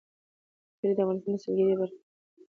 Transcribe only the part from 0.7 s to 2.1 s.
کلي د افغانستان د سیلګرۍ یوه برخه ده.